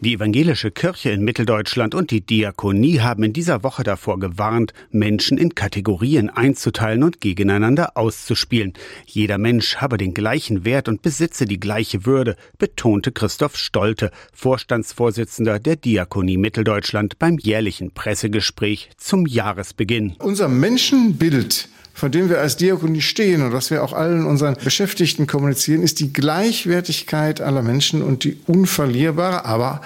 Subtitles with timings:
[0.00, 5.38] Die evangelische Kirche in Mitteldeutschland und die Diakonie haben in dieser Woche davor gewarnt, Menschen
[5.38, 8.74] in Kategorien einzuteilen und gegeneinander auszuspielen.
[9.06, 15.58] Jeder Mensch habe den gleichen Wert und besitze die gleiche Würde, betonte Christoph Stolte, Vorstandsvorsitzender
[15.58, 20.14] der Diakonie Mitteldeutschland beim jährlichen Pressegespräch zum Jahresbeginn.
[20.20, 21.68] Unser Menschenbild
[21.98, 25.98] von dem wir als Diakonie stehen und was wir auch allen unseren Beschäftigten kommunizieren, ist
[25.98, 29.80] die Gleichwertigkeit aller Menschen und die unverlierbare, aber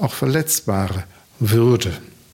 [0.00, 1.04] auch verletzbare
[1.38, 1.92] Würde.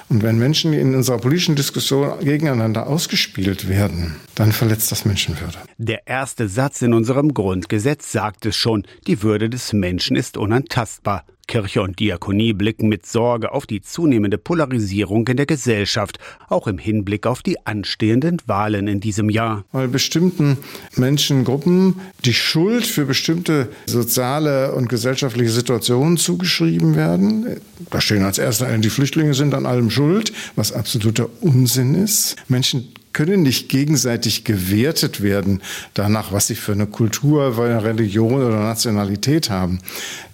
[0.08, 5.58] Und wenn Menschen in unserer politischen Diskussion gegeneinander ausgespielt werden, dann verletzt das Menschenwürde.
[5.76, 11.26] Der erste Satz in unserem Grundgesetz sagt es schon, die Würde des Menschen ist unantastbar.
[11.48, 16.78] Kirche und Diakonie blicken mit Sorge auf die zunehmende Polarisierung in der Gesellschaft, auch im
[16.78, 19.64] Hinblick auf die anstehenden Wahlen in diesem Jahr.
[19.72, 20.58] Weil bestimmten
[20.94, 27.60] Menschengruppen die Schuld für bestimmte soziale und gesellschaftliche Situationen zugeschrieben werden.
[27.90, 32.36] Da stehen als erster die Flüchtlinge sind an allem schuld, was absoluter Unsinn ist.
[32.48, 35.60] Menschen können nicht gegenseitig gewertet werden
[35.92, 39.80] danach, was sie für eine Kultur, eine Religion oder Nationalität haben.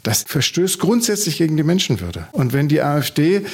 [0.03, 2.29] Das verstößt grundsätzlich gegen die Menschenwürde.
[2.33, 3.47] Und wenn die AfD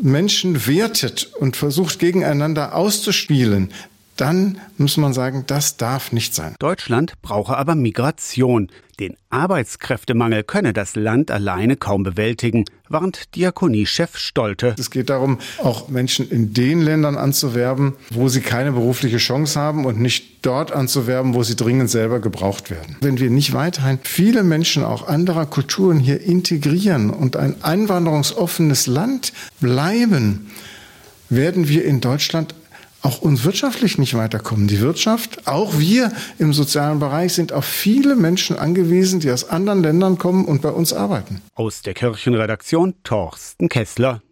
[0.00, 3.70] Menschen wertet und versucht gegeneinander auszuspielen,
[4.16, 6.54] dann muss man sagen, das darf nicht sein.
[6.58, 8.68] Deutschland brauche aber Migration.
[9.00, 14.76] Den Arbeitskräftemangel könne das Land alleine kaum bewältigen, warnt Diakoniechef Stolte.
[14.78, 19.86] Es geht darum, auch Menschen in den Ländern anzuwerben, wo sie keine berufliche Chance haben
[19.86, 22.96] und nicht dort anzuwerben, wo sie dringend selber gebraucht werden.
[23.00, 29.32] Wenn wir nicht weiterhin viele Menschen auch anderer Kulturen hier integrieren und ein einwanderungsoffenes Land
[29.58, 30.50] bleiben,
[31.30, 32.54] werden wir in Deutschland
[33.02, 34.68] auch uns wirtschaftlich nicht weiterkommen.
[34.68, 39.82] Die Wirtschaft, auch wir im sozialen Bereich sind auf viele Menschen angewiesen, die aus anderen
[39.82, 41.42] Ländern kommen und bei uns arbeiten.
[41.54, 44.20] Aus der Kirchenredaktion Torsten Kessler.